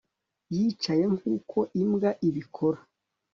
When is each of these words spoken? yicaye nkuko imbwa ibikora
yicaye 0.55 1.03
nkuko 1.15 1.57
imbwa 1.81 2.11
ibikora 2.27 2.79